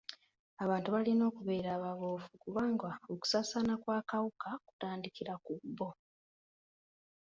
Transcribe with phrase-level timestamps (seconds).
[0.63, 5.89] Abantu balina okubeera ababuufu kubanga okusaasaana kw'akawuka kutandikira ku bo.